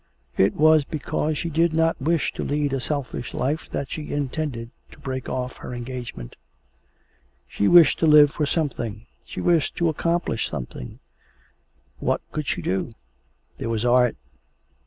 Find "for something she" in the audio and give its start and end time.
8.31-9.41